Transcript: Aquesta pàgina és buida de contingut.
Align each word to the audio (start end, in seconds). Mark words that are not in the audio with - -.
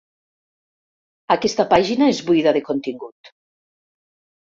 Aquesta 1.35 1.65
pàgina 1.73 2.07
és 2.13 2.21
buida 2.29 2.53
de 2.57 2.63
contingut. 2.71 3.31